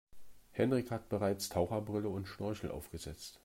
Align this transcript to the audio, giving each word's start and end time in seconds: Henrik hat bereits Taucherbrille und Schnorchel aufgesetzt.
Henrik 0.49 0.89
hat 0.89 1.09
bereits 1.09 1.49
Taucherbrille 1.49 2.09
und 2.09 2.25
Schnorchel 2.27 2.71
aufgesetzt. 2.71 3.39